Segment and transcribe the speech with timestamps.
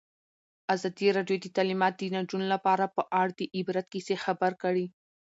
[0.75, 4.85] ازادي راډیو د تعلیمات د نجونو لپاره په اړه د عبرت کیسې خبر کړي.